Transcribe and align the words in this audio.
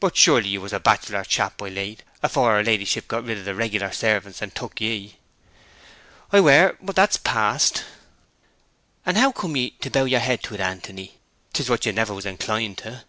'But 0.00 0.16
surely 0.16 0.48
you 0.48 0.60
was 0.60 0.72
a 0.72 0.80
bachelor 0.80 1.22
chap 1.22 1.56
by 1.58 1.68
late, 1.68 2.02
afore 2.20 2.56
her 2.56 2.64
ladyship 2.64 3.06
got 3.06 3.22
rid 3.22 3.38
of 3.38 3.44
the 3.44 3.54
regular 3.54 3.92
servants 3.92 4.42
and 4.42 4.52
took 4.52 4.80
ye?' 4.80 5.18
'I 6.32 6.40
were; 6.40 6.76
but 6.82 6.96
that's 6.96 7.16
past!' 7.18 7.84
'And 9.06 9.16
how 9.16 9.30
came 9.30 9.54
ye 9.56 9.70
to 9.82 9.88
bow 9.88 10.04
yer 10.04 10.18
head 10.18 10.42
to 10.42 10.56
't, 10.56 10.60
Anthony? 10.64 11.18
'Tis 11.52 11.70
what 11.70 11.86
you 11.86 11.92
never 11.92 12.12
was 12.12 12.26
inclined 12.26 12.78
to. 12.78 13.04